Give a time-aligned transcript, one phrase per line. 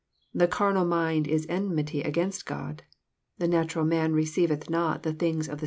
[0.41, 2.81] —"The carnal mind is enmity against God."
[3.35, 5.59] —'^ The natural man receiveth not the things of the.